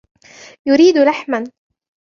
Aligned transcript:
يريد 0.65 0.97
لحما. 0.97 1.43